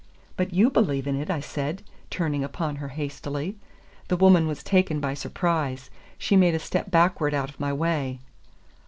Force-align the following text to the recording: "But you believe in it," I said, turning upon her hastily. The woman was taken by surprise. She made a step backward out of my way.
"But 0.35 0.51
you 0.51 0.71
believe 0.71 1.05
in 1.05 1.15
it," 1.15 1.29
I 1.29 1.39
said, 1.41 1.83
turning 2.09 2.43
upon 2.43 2.77
her 2.77 2.87
hastily. 2.87 3.57
The 4.07 4.17
woman 4.17 4.47
was 4.47 4.63
taken 4.63 4.99
by 4.99 5.13
surprise. 5.13 5.91
She 6.17 6.35
made 6.35 6.55
a 6.55 6.59
step 6.59 6.89
backward 6.89 7.35
out 7.35 7.49
of 7.51 7.59
my 7.59 7.71
way. 7.71 8.17